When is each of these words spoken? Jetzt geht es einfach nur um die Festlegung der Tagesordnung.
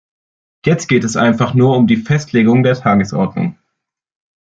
Jetzt 0.65 0.87
geht 0.89 1.03
es 1.03 1.15
einfach 1.15 1.53
nur 1.53 1.77
um 1.77 1.85
die 1.85 1.97
Festlegung 1.97 2.63
der 2.63 2.73
Tagesordnung. 2.73 3.59